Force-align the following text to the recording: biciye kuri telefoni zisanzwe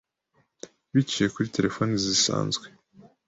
biciye 0.93 1.27
kuri 1.33 1.53
telefoni 1.55 1.93
zisanzwe 2.05 2.65